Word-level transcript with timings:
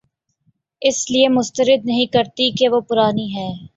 اس 0.81 0.99
لیے 1.11 1.27
مسترد 1.29 1.85
نہیں 1.85 2.05
کرتی 2.13 2.49
کہ 2.57 2.69
وہ 2.69 2.79
پرانی 2.89 3.27
ہے 3.35 3.49